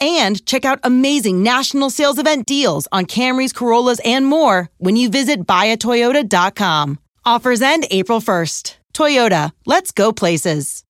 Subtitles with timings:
[0.00, 5.10] and check out amazing national sales event deals on Camrys, Corollas, and more when you
[5.10, 6.98] visit buyatoyota.com.
[7.24, 8.76] Offers end April 1st.
[8.94, 10.84] Toyota, let's go places.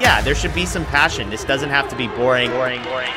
[0.00, 1.30] Yeah, there should be some passion.
[1.30, 3.12] This doesn't have to be boring, boring, boring.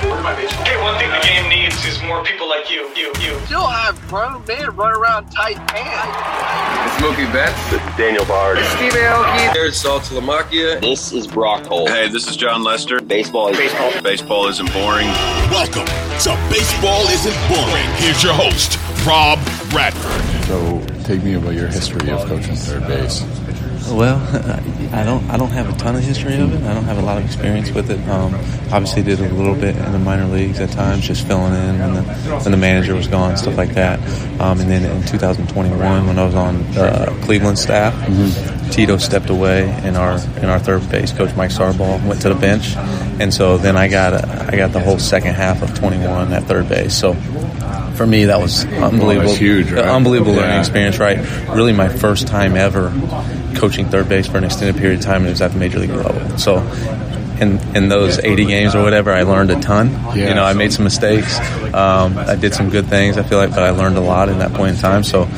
[0.00, 3.36] Hey, one thing the game needs is more people like you, you, you.
[3.46, 6.16] Still have grown men run around tight pants.
[6.86, 7.70] It's Mookie Betts.
[7.70, 8.58] This is Daniel Bard.
[8.76, 9.52] Steve Aoki.
[9.52, 10.80] Here's Saltalamacchia.
[10.80, 11.88] This is Brock Holt.
[11.88, 13.00] Hey, this is Jon Lester.
[13.00, 14.02] Baseball is baseball.
[14.02, 15.08] Baseball isn't boring.
[15.50, 17.88] Welcome to Baseball Isn't Boring.
[17.96, 20.44] Here's your host, Rob Bradford.
[20.46, 23.24] So, take me about your history of coaching third base.
[23.90, 24.16] Well,
[24.92, 25.28] I don't.
[25.30, 26.62] I don't have a ton of history of it.
[26.62, 28.00] I don't have a lot of experience with it.
[28.08, 28.34] Um,
[28.72, 31.94] obviously, did a little bit in the minor leagues at times, just filling in when
[31.94, 33.98] the when the manager was gone, stuff like that.
[34.40, 38.70] Um, and then in 2021, when I was on uh, Cleveland staff, mm-hmm.
[38.70, 42.34] Tito stepped away, and our in our third base coach Mike Sarbaugh went to the
[42.34, 42.76] bench,
[43.20, 46.44] and so then I got a, I got the whole second half of 21 at
[46.44, 46.96] third base.
[46.96, 47.14] So
[47.94, 49.30] for me, that was unbelievable.
[49.30, 49.84] Well, huge, right?
[49.84, 50.42] Unbelievable yeah.
[50.42, 51.18] learning experience, right?
[51.54, 52.90] Really, my first time ever
[53.58, 55.78] coaching third base for an extended period of time, and it was at the major
[55.78, 56.38] league level.
[56.38, 56.58] So,
[57.40, 59.90] in in those 80 games or whatever, I learned a ton.
[60.16, 60.28] Yeah.
[60.30, 61.38] You know, I made some mistakes.
[61.74, 63.16] Um, I did some good things.
[63.18, 65.02] I feel like, but I learned a lot in that point in time.
[65.04, 65.28] So.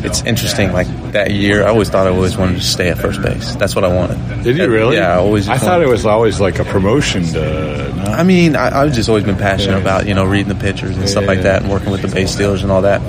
[0.00, 1.64] It's interesting, like that year.
[1.64, 3.56] I always thought I always wanted to stay at first base.
[3.56, 4.44] That's what I wanted.
[4.44, 4.94] Did you really?
[4.94, 5.48] Yeah, I always.
[5.48, 7.92] I thought it was always like a promotion to.
[7.96, 8.02] No?
[8.04, 9.80] I mean, I, I've just always been passionate Yeah.
[9.82, 12.36] about you know reading the pictures and stuff like that, and working with the base
[12.36, 13.00] dealers and all that.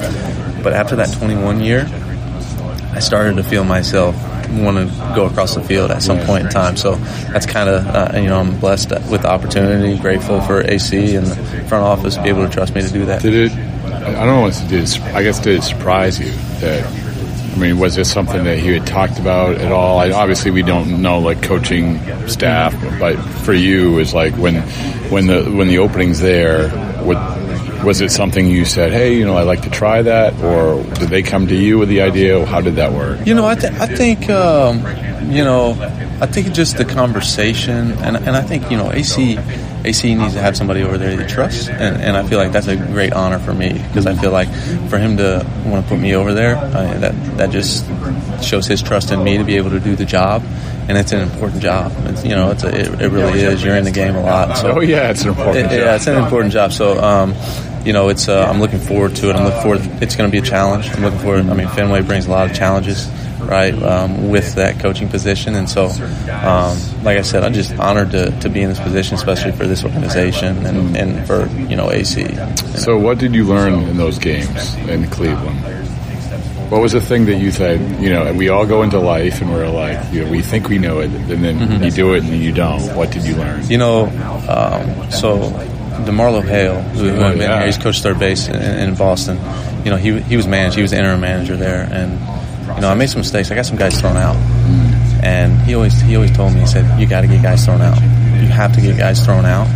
[0.63, 1.85] But after that 21 year,
[2.91, 4.15] I started to feel myself
[4.51, 6.75] want to go across the field at some point in time.
[6.75, 6.95] So
[7.31, 11.27] that's kind of uh, you know I'm blessed with the opportunity, grateful for AC and
[11.27, 11.35] the
[11.67, 13.21] front office to be able to trust me to do that.
[13.21, 13.51] Did it?
[13.85, 17.09] I don't know what to do, I guess did it surprise you that?
[17.59, 19.99] I mean, was this something that you had talked about at all?
[19.99, 24.61] I, obviously, we don't know like coaching staff, but for you, is like when
[25.09, 26.69] when the when the opening's there.
[27.03, 27.17] What,
[27.83, 31.09] was it something you said, hey, you know, I'd like to try that, or did
[31.09, 32.45] they come to you with the idea?
[32.45, 33.25] How did that work?
[33.25, 34.79] You know, I, th- I think, um,
[35.31, 35.71] you know,
[36.21, 39.37] I think just the conversation, and, and I think, you know, AC
[39.85, 42.51] AC needs to have somebody over there that he trusts, and, and I feel like
[42.51, 44.49] that's a great honor for me because I feel like
[44.89, 47.85] for him to want to put me over there, I, that that just
[48.43, 50.43] shows his trust in me to be able to do the job,
[50.89, 51.93] and it's an important job.
[52.07, 53.63] It's, you know, it's a, it, it really is.
[53.63, 54.57] You're in the game a lot.
[54.57, 55.57] So Oh yeah, it's an important.
[55.57, 55.71] it- job.
[55.71, 56.73] yeah, it's an important job.
[56.73, 57.33] So, um,
[57.85, 59.35] you know, it's uh, I'm looking forward to it.
[59.37, 59.81] I'm looking forward.
[60.03, 60.89] It's going to be a challenge.
[60.89, 61.45] I'm looking forward.
[61.47, 63.07] I mean, Fenway brings a lot of challenges,
[63.49, 65.55] right, um, with that coaching position.
[65.55, 69.15] And so, um, like I said, I'm just honored to, to be in this position,
[69.15, 72.23] especially for this organization and, and for you know AC.
[72.77, 75.59] So, what did you learn in those games in Cleveland?
[76.71, 77.79] What was the thing that you said?
[77.99, 80.77] You know, we all go into life and we're like, you know, we think we
[80.77, 81.83] know it, and then Mm-hmm.
[81.83, 82.95] you do it and then you don't.
[82.95, 83.67] What did you learn?
[83.67, 84.05] You know,
[84.47, 85.49] um, so
[86.05, 87.65] DeMarlo Hale, who, who Oh, yeah.
[87.65, 89.37] he's coached third base in, in Boston.
[89.83, 90.75] You know, he he was managed.
[90.75, 92.19] He was interim manager there, and
[92.75, 93.51] you know, I made some mistakes.
[93.51, 94.35] I got some guys thrown out,
[95.23, 97.81] and he always he always told me, he said, "You got to get guys thrown
[97.81, 97.99] out.
[98.01, 99.67] You have to get guys thrown out."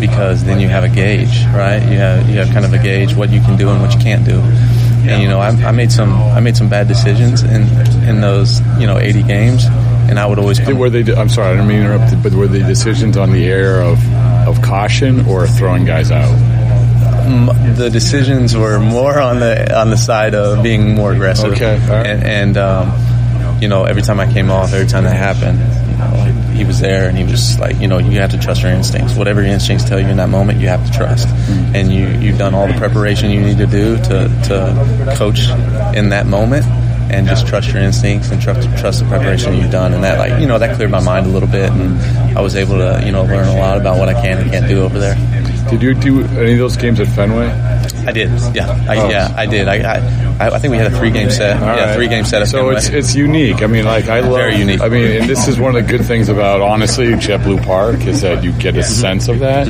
[0.00, 1.80] Because then you have a gauge, right?
[1.80, 4.00] You have you have kind of a gauge what you can do and what you
[4.00, 4.40] can't do.
[5.08, 7.62] And you know, I, I made some I made some bad decisions in
[8.08, 10.58] in those you know 80 games, and I would always.
[10.58, 10.78] Come.
[10.78, 11.14] Were they?
[11.14, 12.22] I'm sorry, I didn't mean to interrupt.
[12.22, 13.98] But were the decisions on the err of
[14.48, 16.34] of caution or throwing guys out?
[17.76, 21.52] The decisions were more on the on the side of being more aggressive.
[21.52, 22.06] Okay, right.
[22.06, 25.58] and, and um, you know, every time I came off, every time that happened,
[25.90, 28.62] you know, he was there, and he was like, you know, you have to trust
[28.62, 29.14] your instincts.
[29.14, 31.28] Whatever your instincts tell you in that moment, you have to trust.
[31.28, 31.76] Mm-hmm.
[31.76, 35.48] And you you've done all the preparation you need to do to to coach
[35.96, 36.64] in that moment
[37.10, 39.92] and just trust your instincts and trust trust the preparation you've done.
[39.94, 41.98] And that, like, you know, that cleared my mind a little bit, and
[42.36, 44.68] I was able to, you know, learn a lot about what I can and can't
[44.68, 45.14] do over there.
[45.70, 47.48] Did you do any of those games at Fenway?
[48.06, 48.30] I did.
[48.54, 49.08] Yeah, I, oh.
[49.08, 49.68] yeah, I did.
[49.68, 49.76] I,
[50.38, 51.56] I, I think we had a three game set.
[51.56, 51.94] All yeah, right.
[51.94, 52.46] three game set.
[52.48, 53.62] So it's it's unique.
[53.62, 54.80] I mean, like I love very unique.
[54.80, 58.22] I mean, and this is one of the good things about honestly JetBlue Park is
[58.22, 59.66] that you get a sense of that.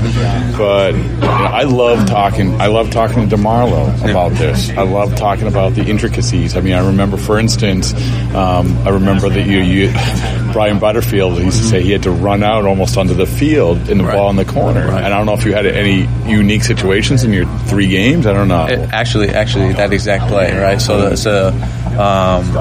[0.57, 2.61] But you know, I love talking.
[2.61, 4.71] I love talking to Demarlo about this.
[4.71, 6.57] I love talking about the intricacies.
[6.57, 7.93] I mean, I remember, for instance,
[8.35, 9.89] um, I remember that you, you
[10.53, 13.99] Brian Butterfield used to say he had to run out almost onto the field in
[13.99, 14.15] the right.
[14.15, 14.87] ball in the corner.
[14.87, 15.03] Right.
[15.03, 18.24] And I don't know if you had any unique situations in your three games.
[18.27, 18.67] I don't know.
[18.67, 20.81] It, actually, actually, that exact play, right?
[20.81, 22.57] So, it's a, um,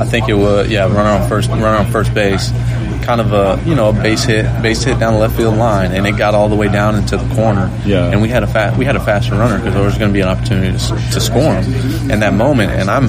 [0.00, 2.50] I think it was, yeah, runner on first, runner on first base,
[3.04, 5.92] kind of a, you know, a base hit, base hit down the left field line,
[5.92, 7.70] and it got all the way down into the corner.
[7.84, 8.10] Yeah.
[8.10, 10.14] And we had a fa- we had a faster runner because there was going to
[10.14, 13.08] be an opportunity to, to score him in that moment, and I'm,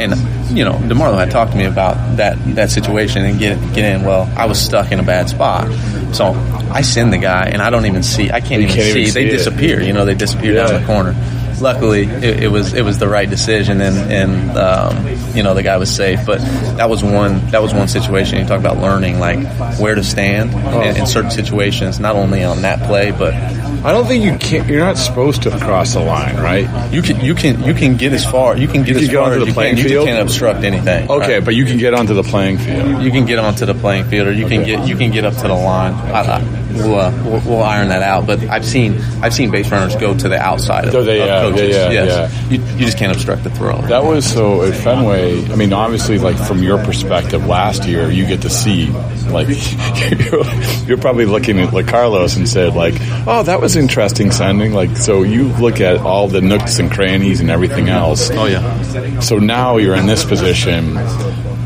[0.00, 3.84] and you know, Demarlo had talked to me about that that situation and get get
[3.84, 4.04] in.
[4.04, 5.70] Well, I was stuck in a bad spot,
[6.14, 6.32] so
[6.70, 8.30] I send the guy, and I don't even see.
[8.30, 9.00] I can't, even, can't see.
[9.02, 9.20] even, see.
[9.20, 9.30] They it.
[9.30, 9.80] disappear.
[9.80, 10.66] You know, they disappear yeah.
[10.66, 11.14] down the corner.
[11.60, 15.62] Luckily, it, it, was it was the right decision, and and um, you know the
[15.62, 16.24] guy was safe.
[16.24, 16.38] But
[16.78, 18.38] that was one that was one situation.
[18.38, 19.46] You talk about learning, like
[19.78, 20.80] where to stand oh.
[20.80, 23.34] in, in certain situations, not only on that play, but
[23.82, 24.68] I don't think you can.
[24.68, 26.92] You're not supposed to cross the line, right?
[26.92, 27.20] You can.
[27.20, 27.64] You can.
[27.64, 28.56] You can get as far.
[28.56, 29.88] You can get you as can far as the playing can.
[29.88, 30.06] field.
[30.06, 31.10] You can't obstruct anything.
[31.10, 31.44] Okay, right?
[31.44, 33.02] but you can get onto the playing field.
[33.02, 34.56] You can get onto the playing field, or you okay.
[34.56, 34.86] can get.
[34.86, 35.94] You can get up to the line.
[35.94, 38.26] I, I, we'll, uh, we'll, we'll, iron that out.
[38.26, 38.98] But I've seen.
[39.22, 41.74] I've seen base runners go to the outside of, so they, of coaches.
[41.74, 42.32] Yeah, yeah, yes.
[42.32, 42.48] yeah.
[42.48, 43.80] You, you just can't obstruct the throw.
[43.82, 45.50] That was so at Fenway.
[45.50, 48.88] I mean, obviously, like from your perspective, last year you get to see
[49.30, 50.44] like you're,
[50.86, 52.94] you're probably looking at like Carlos and said like,
[53.26, 54.72] oh, that was interesting sending.
[54.72, 58.30] Like so you look at all the nooks and crannies and everything else.
[58.30, 59.20] Oh yeah.
[59.20, 60.96] So now you're in this position.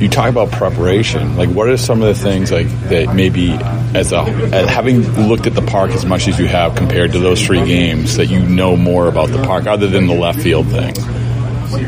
[0.01, 1.37] You talk about preparation.
[1.37, 5.47] Like, what are some of the things like that maybe as a as having looked
[5.47, 8.41] at the park as much as you have compared to those three games that you
[8.41, 10.95] know more about the park other than the left field thing?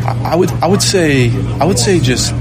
[0.07, 1.31] I would I would say
[1.61, 2.33] I would say just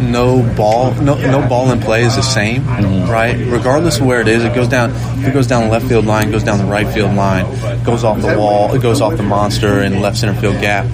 [0.00, 3.10] no ball, no, no ball in play is the same, mm-hmm.
[3.10, 3.36] right?
[3.36, 4.92] Regardless of where it is, it goes down.
[5.24, 7.44] It goes down the left field line, goes down the right field line,
[7.84, 10.86] goes off the wall, it goes off the monster and left center field gap.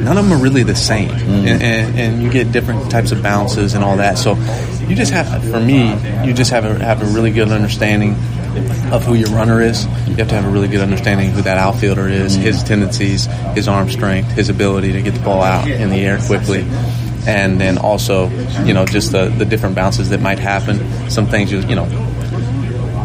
[0.00, 1.30] None of them are really the same, mm-hmm.
[1.30, 4.18] and, and, and you get different types of bounces and all that.
[4.18, 4.34] So
[4.86, 5.90] you just have, for me,
[6.26, 8.16] you just have a, have a really good understanding
[8.92, 9.84] of who your runner is.
[10.08, 13.26] You have to have a really good understanding of who that outfielder is, his tendencies,
[13.54, 16.66] his arm strength, his ability to get the ball out in the air quickly
[17.26, 18.28] and then also,
[18.64, 21.10] you know, just the, the different bounces that might happen.
[21.10, 21.86] Some things, you, you know,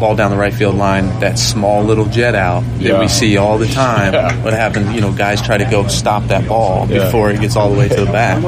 [0.00, 3.00] ball down the right field line, that small little jet out that yeah.
[3.00, 3.96] we see all the time.
[4.16, 4.44] Yeah.
[4.44, 7.04] What happens, you know, guys try to go stop that ball yeah.
[7.04, 8.42] before it gets all the way to the back.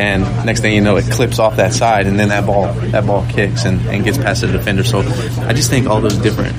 [0.00, 3.06] And next thing you know, it clips off that side, and then that ball that
[3.06, 4.84] ball kicks and, and gets past the defender.
[4.84, 5.00] So
[5.42, 6.54] I just think all those different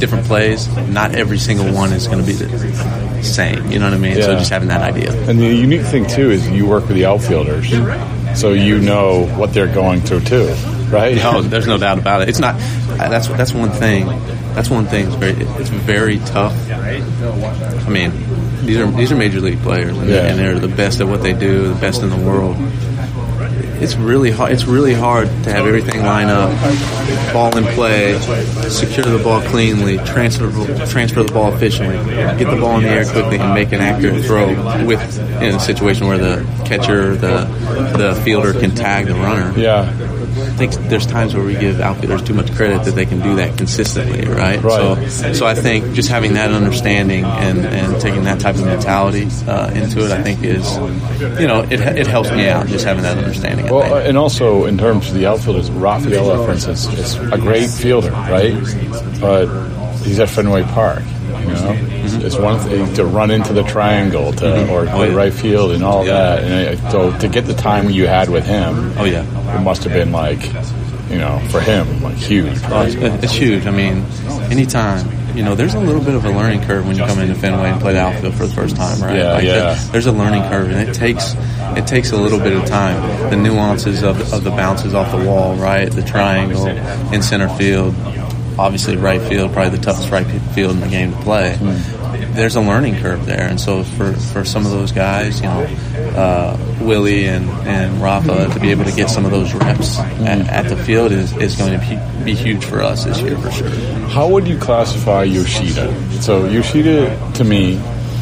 [0.00, 3.70] different plays, not every single one is going to be the same.
[3.70, 4.14] You know what I mean?
[4.20, 5.12] So just having that idea.
[5.28, 7.70] And the unique thing too is you work with the outfielders,
[8.38, 10.54] so you know what they're going through too
[10.92, 11.16] right?
[11.16, 12.28] No, there's no doubt about it.
[12.28, 12.60] It's not.
[12.96, 14.06] That's that's one thing.
[14.54, 15.06] That's one thing.
[15.06, 16.54] It's very it's very tough.
[16.70, 18.12] I mean,
[18.64, 20.26] these are these are major league players, and, yeah.
[20.26, 22.56] and they're the best at what they do, the best in the world
[23.82, 24.52] it's really hard.
[24.52, 26.50] It's really hard to have everything line up,
[27.32, 28.18] ball in play,
[28.68, 30.50] secure the ball cleanly, transfer
[30.86, 34.24] transfer the ball efficiently, get the ball in the air quickly, and make an accurate
[34.24, 34.46] throw
[34.86, 37.44] with in a situation where the catcher, the
[37.96, 39.58] the fielder can tag the runner.
[39.58, 39.90] Yeah.
[40.62, 43.34] I think there's times where we give outfielders too much credit that they can do
[43.34, 44.62] that consistently, right?
[44.62, 45.10] right.
[45.10, 49.26] So, so I think just having that understanding and, and taking that type of mentality
[49.48, 50.76] uh, into it, I think is,
[51.40, 53.66] you know, it, it helps me out just having that understanding.
[53.66, 58.12] Well, and also in terms of the outfielders, Rafaela, for instance, is a great fielder,
[58.12, 58.54] right?
[59.20, 59.46] But
[60.04, 61.02] he's at Fenway Park.
[61.26, 61.91] You know.
[62.22, 64.70] It's one thing to run into the triangle to mm-hmm.
[64.70, 65.14] or oh, yeah.
[65.14, 66.12] right field and all yeah.
[66.12, 66.44] that.
[66.44, 69.24] And so to get the time you had with him, oh yeah,
[69.56, 70.44] it must have been like,
[71.10, 72.58] you know, for him, like huge.
[72.72, 73.66] It's, huge.
[73.66, 74.04] I mean,
[74.50, 77.34] anytime you know, there's a little bit of a learning curve when you come into
[77.34, 79.16] Fenway and play the outfield for the first time, right?
[79.16, 79.52] Yeah, like yeah.
[79.52, 81.34] there- there's a learning curve, and it takes
[81.76, 83.30] it takes a little bit of time.
[83.30, 85.90] The nuances of of the bounces off the wall, right?
[85.90, 87.94] The triangle in center field,
[88.58, 91.56] obviously right field, probably the toughest right field in the game to play.
[92.34, 95.64] There's a learning curve there, and so for, for some of those guys, you know,
[96.16, 100.48] uh, Willie and, and Rafa to be able to get some of those reps at,
[100.48, 103.50] at the field is, is going to be, be huge for us this year for
[103.50, 103.68] sure.
[104.08, 106.22] How would you classify Yoshida?
[106.22, 107.74] So Yoshida, to me,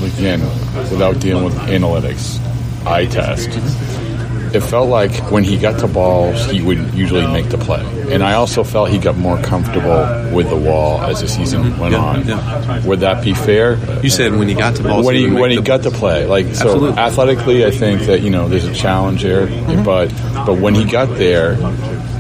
[0.03, 0.41] again,
[0.91, 2.39] without dealing with analytics,
[2.87, 3.51] eye test,
[4.55, 7.81] it felt like when he got to balls, he would usually make the play.
[8.13, 10.01] And I also felt he got more comfortable
[10.35, 12.27] with the wall as the season went on.
[12.85, 13.77] Would that be fair?
[14.03, 15.91] You said when he got to balls, when he he when he the- got to
[15.91, 16.99] play, like so Absolutely.
[16.99, 19.47] athletically, I think that you know there's a challenge there,
[19.85, 20.09] but
[20.47, 21.55] but when he got there,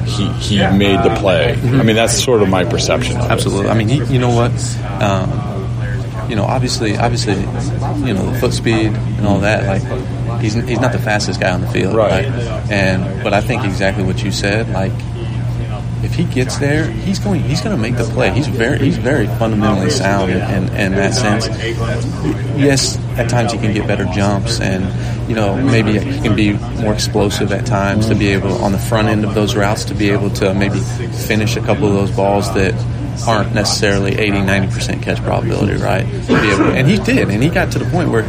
[0.04, 1.54] he he made the play.
[1.54, 3.16] I mean, that's sort of my perception.
[3.16, 3.30] Of it.
[3.30, 3.70] Absolutely.
[3.70, 4.52] I mean, he, you know what?
[5.02, 7.34] Um, you know, obviously, obviously,
[8.06, 9.66] you know, the foot speed and all that.
[9.66, 9.82] Like,
[10.40, 12.26] he's he's not the fastest guy on the field, Right.
[12.70, 14.68] And but I think exactly what you said.
[14.70, 14.92] Like,
[16.02, 18.30] if he gets there, he's going he's going to make the play.
[18.30, 21.46] He's very he's very fundamentally sound in, in, in that sense.
[22.58, 24.84] Yes, at times he can get better jumps, and
[25.28, 28.78] you know maybe he can be more explosive at times to be able on the
[28.78, 32.10] front end of those routes to be able to maybe finish a couple of those
[32.10, 32.74] balls that
[33.26, 37.50] aren't necessarily 80 90% catch probability right to be able, and he did and he
[37.50, 38.22] got to the point where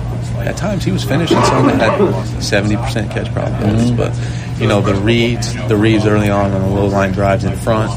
[0.47, 1.99] at times he was finishing some that had
[2.41, 3.97] 70% catch probabilities mm-hmm.
[3.97, 7.55] but you know the reads the reads early on on the low line drives in
[7.57, 7.91] front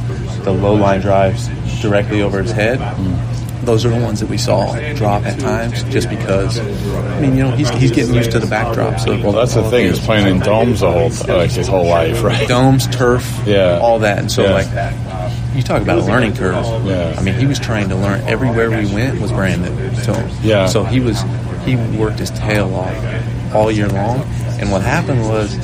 [0.45, 1.49] the low line drives
[1.81, 3.65] directly over his head mm-hmm.
[3.65, 7.45] those are the ones that we saw drop at times just because I mean you
[7.45, 9.89] know he's, he's getting used to the backdrops of Well, that's the thing.
[9.89, 12.47] He's playing in domes the whole like his whole life, right?
[12.49, 13.79] domes, turf, Yeah.
[13.79, 14.19] all that.
[14.19, 14.53] And so, Yeah.
[14.53, 16.65] like, you talk about a learning curve.
[16.85, 17.15] Yeah.
[17.17, 18.21] I mean, he was trying to learn.
[18.23, 19.71] Everywhere we went was brand new
[20.03, 20.31] to him.
[20.43, 20.67] Yeah.
[20.67, 21.23] So he was
[21.65, 24.23] he worked his tail off all year long.
[24.61, 25.57] And what happened was,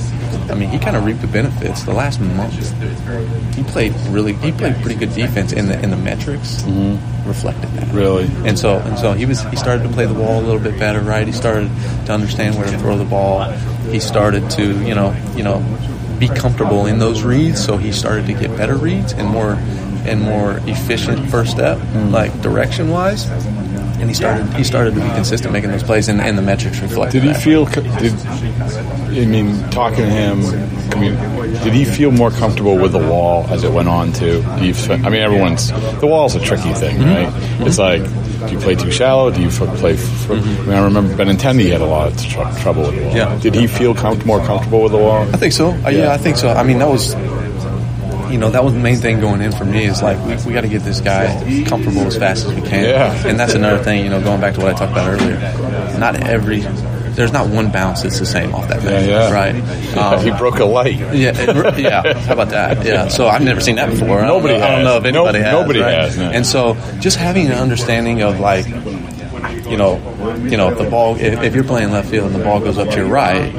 [0.50, 1.84] I mean, he kind of reaped the benefits.
[1.84, 2.54] The last month,
[3.54, 4.32] he played really.
[4.34, 6.64] He played pretty good defense, in the in the metrics
[7.26, 7.86] reflected that.
[7.86, 7.96] Mm-hmm.
[7.96, 8.24] Really?
[8.46, 10.78] And so and so he was he started to play the ball a little bit
[10.78, 11.26] better, right?
[11.26, 11.70] He started
[12.06, 13.50] to understand where to throw the ball.
[13.90, 15.60] He started to you know you know
[16.18, 17.64] be comfortable in those reads.
[17.64, 19.52] So he started to get better reads and more
[20.06, 21.78] and more efficient first step,
[22.10, 23.26] like direction wise.
[24.00, 26.80] And he started he started to be consistent making those plays, and, and the metrics
[26.80, 27.12] reflect.
[27.12, 27.42] Did he that.
[27.42, 27.66] feel?
[27.66, 27.84] Did
[29.10, 30.40] I mean talking to him?
[30.92, 31.14] I mean,
[31.62, 34.42] did he feel more comfortable with the wall as it went on too?
[34.46, 37.32] I mean, everyone's the wall's a tricky thing, right?
[37.66, 38.02] It's like,
[38.46, 39.30] do you play too shallow?
[39.30, 39.96] Do you f- play?
[39.96, 43.16] I, mean, I remember Benintendi had a lot of tr- trouble with the wall.
[43.16, 43.38] Yeah.
[43.38, 45.22] Did he feel com- more comfortable with the wall?
[45.34, 45.70] I think so.
[45.70, 46.12] Uh, yeah.
[46.12, 46.48] I think so.
[46.50, 47.14] I mean, that was,
[48.30, 50.52] you know, that was the main thing going in for me is like we, we
[50.52, 51.26] got to get this guy
[51.66, 52.84] comfortable as fast as we can.
[52.84, 53.26] Yeah.
[53.26, 55.38] And that's another thing, you know, going back to what I talked about earlier.
[55.98, 59.32] Not every, there's not one bounce that's the same off that Yeah, yeah.
[59.32, 59.54] right?
[60.00, 60.94] Um, he broke a light.
[60.94, 61.32] yeah,
[61.76, 62.12] yeah.
[62.20, 62.84] How about that?
[62.86, 63.08] Yeah.
[63.08, 64.20] So I've never seen that before.
[64.20, 65.52] I don't Nobody know- I don't know if anybody Nope, has.
[65.60, 65.92] nobody right?
[65.94, 66.30] has, no.
[66.30, 68.66] And so just having an understanding of like,
[69.70, 69.96] you know,
[70.50, 72.76] you know, if the ball, if, if you're playing left field and the ball goes
[72.78, 73.54] up to your right,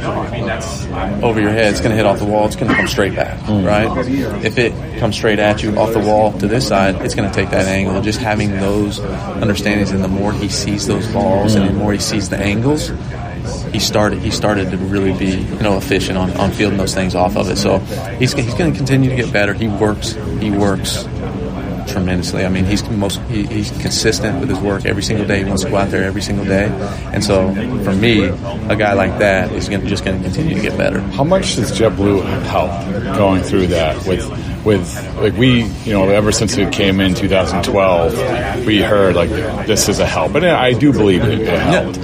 [1.23, 2.45] over your head, it's going to hit off the wall.
[2.45, 3.65] It's going to come straight back, Mm.
[3.65, 4.07] right?
[4.45, 7.33] If it comes straight at you off the wall to this side, it's going to
[7.35, 8.01] take that angle.
[8.01, 11.99] Just having those understandings, and the more he sees those balls, and the more he
[11.99, 12.91] sees the angles,
[13.71, 17.15] he started he started to really be you know efficient on, on fielding those things
[17.15, 17.57] off of it.
[17.57, 17.79] So
[18.19, 19.53] he's he's going to continue to get better.
[19.53, 21.03] He works he works
[21.87, 22.45] tremendously.
[22.45, 25.39] I mean, he's most he, he's consistent with his work every single day.
[25.39, 26.67] He wants to go out there every single day,
[27.13, 30.61] and so for me, a guy like that is gonna, just going to continue to
[30.61, 30.99] get better.
[30.99, 32.71] How much does JetBlue help
[33.17, 34.21] going through that with
[34.65, 39.29] with like we you know ever since it came in 2012 we heard like
[39.67, 41.99] this is a help and uh, I do believe it, it helped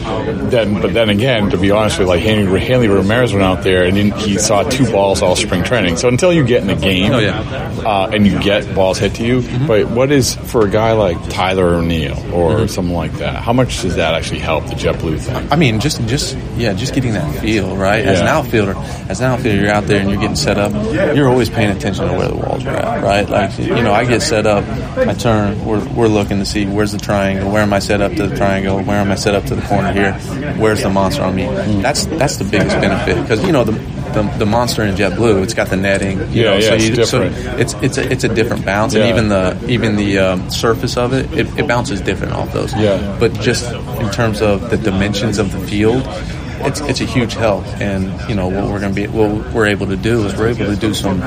[0.52, 3.64] then but then again to be honest with you, like Hanley, Hanley Ramirez went out
[3.64, 5.98] there and he saw two balls all spring training.
[5.98, 7.40] So until you get in the game Oh, yeah.
[7.86, 9.68] uh, and you get balls hit to you mm-hmm.
[9.68, 12.68] but what is for a guy like Tyler O'Neill or mm-hmm.
[12.68, 15.52] something like that how much does that actually help the JetBlue thing?
[15.52, 18.04] I mean, just just yeah, just getting that feel right.
[18.04, 18.74] As an outfielder,
[19.10, 20.72] as an outfielder, you're out there and you're getting set up.
[21.16, 23.30] You're always paying attention to where the walls are at, right?
[23.30, 24.63] Like you know, I get set up,
[24.98, 28.13] I turn, we're we're looking to see where's the triangle, where am I set up
[28.16, 30.13] to the triangle, where am I set up to the corner here,
[30.58, 31.46] where's the monster on me.
[31.82, 33.98] That's that's the biggest benefit because you know the.
[34.08, 36.18] The, the monster in JetBlue, it's got the netting.
[36.18, 37.60] You Yeah, know, yeah, so, it's you, so different.
[37.60, 39.01] it's it's a, it's a different bounce, Yeah.
[39.04, 42.74] and even the even the um, surface of it, it, it bounces different off those.
[42.74, 43.18] Yeah.
[43.20, 46.04] But just in terms of the dimensions of the field,
[46.66, 47.66] it's it's a huge help.
[47.80, 50.50] And you know what we're going to be, what we're able to do is we're
[50.50, 51.18] able to do some,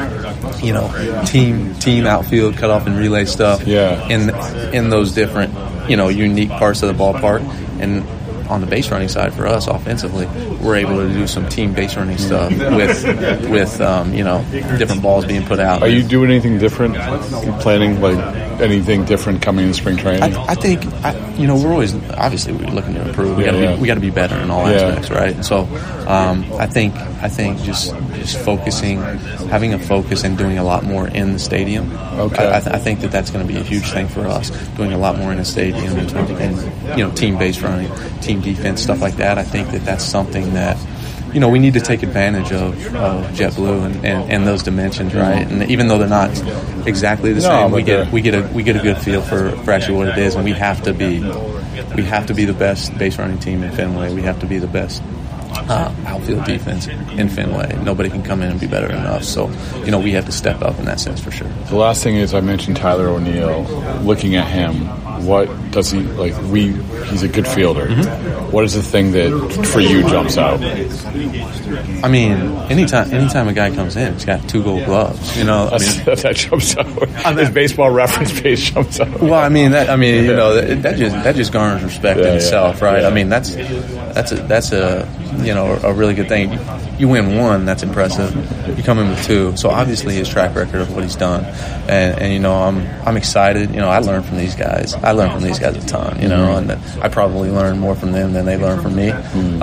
[0.63, 0.91] you know,
[1.27, 3.67] team team outfield cutoff and relay stuff.
[3.67, 4.07] Yeah.
[4.09, 4.31] In
[4.75, 5.55] in those different,
[5.89, 7.43] you know, unique parts of the ballpark
[7.81, 8.05] and
[8.51, 10.27] on the base running side for us offensively,
[10.63, 14.45] we're able to do some team base running stuff with with um, you know
[14.79, 15.83] different balls being put out.
[15.83, 16.97] Are you doing anything different?
[17.61, 18.19] planning like
[18.61, 20.23] anything different coming in spring training?
[20.35, 23.37] I, I think I, you know we're always obviously we're looking to improve.
[23.37, 23.75] We Yeah, got to yeah.
[23.77, 24.77] be we got to be better in all Yeah.
[24.89, 25.45] aspects, right?
[25.45, 25.61] So
[26.07, 28.99] um, I think I think just just focusing,
[29.49, 31.91] having a focus, and doing a lot more in the stadium.
[31.93, 32.47] Okay.
[32.47, 34.51] I, I, th- I think that that's going to be a huge thing for us.
[34.77, 38.41] Doing a lot more in the stadium and, and you know team base running, team
[38.41, 39.39] defense, stuff like that.
[39.39, 40.77] I think that that's something that
[41.33, 45.15] you know, we need to take advantage of, of JetBlue and, and, and those dimensions,
[45.15, 45.47] right?
[45.47, 46.31] And even though they're not
[46.87, 49.71] exactly the same, we get we get a we get a good feel for, for
[49.71, 51.21] actually what it is, and we have to be
[51.95, 54.13] we have to be the best base running team in Fenway.
[54.13, 55.03] We have to be the best
[55.71, 57.79] uh, outfield defense in Fenway.
[57.85, 59.29] Nobody can come in and be better than us.
[59.29, 59.49] So,
[59.85, 61.49] you know, we have to step up in that sense for sure.
[61.69, 63.63] The last thing is I mentioned Tyler O'Neill.
[64.03, 64.75] Looking at him,
[65.27, 66.37] what does he like?
[66.51, 66.73] We
[67.05, 67.87] he's a good fielder.
[67.87, 68.51] Mm-hmm.
[68.51, 69.31] What is the thing that
[69.73, 70.61] for you jumps out?
[72.05, 72.33] I mean,
[72.71, 75.37] anytime anytime a guy comes in, he's got two gold gloves.
[75.39, 76.87] You know, I mean, that jumps out.
[77.39, 79.21] His baseball reference page jumps out.
[79.21, 82.19] Well, I mean, that, I mean, you know, that, that just that just garners respect
[82.19, 83.03] Yeah, in yeah, itself, right?
[83.03, 83.09] yeah.
[83.09, 85.07] I mean, that's that's a that's a
[85.45, 86.59] you know a really good thing.
[86.99, 88.35] You win one, that's impressive.
[88.77, 91.45] You come in with two, so obviously his track record of what he's done,
[91.89, 93.71] and, and you know, I'm I'm excited.
[93.71, 94.95] You know, I learn from these guys.
[94.95, 96.21] I learn from these guys a ton.
[96.21, 99.11] You know, and I probably learn more from them than they learn from me.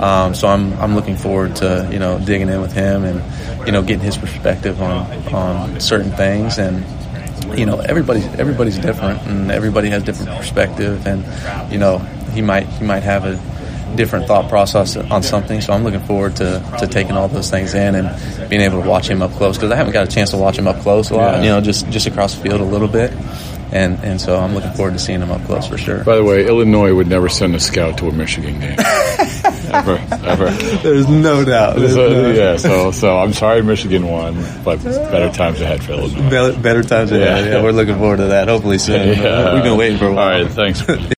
[0.00, 3.72] Um, so I'm I'm looking forward to you know digging in with him and you
[3.72, 6.84] know getting his perspective on on certain things and
[7.58, 11.24] you know everybody's everybody's different and everybody has different perspective and
[11.72, 11.98] you know
[12.32, 13.40] he might he might have a
[13.96, 17.74] different thought process on something so I'm looking forward to, to taking all those things
[17.74, 20.30] in and being able to watch him up close because I haven't got a chance
[20.30, 21.42] to watch him up close a lot Yeah.
[21.42, 23.12] you know just just across the field a little bit
[23.70, 26.24] and and so I'm looking forward to seeing him up close for sure By the
[26.24, 28.76] way, Illinois would never send a scout to a Michigan game.
[29.70, 30.50] ever, ever.
[30.82, 35.82] there's no doubt So, yeah, so so I'm sorry Michigan won, but better times ahead
[35.84, 36.30] for Illinois.
[36.30, 37.56] better, better times ahead Yeah.
[37.56, 37.62] yeah.
[37.62, 39.54] we're looking forward to that hopefully soon Yeah.
[39.54, 40.82] we've been waiting for a while All right, thanks.